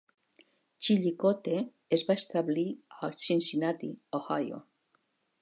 [0.85, 1.57] "Chillicothe"
[1.99, 4.61] es va establir a Cincinnati, Ohio.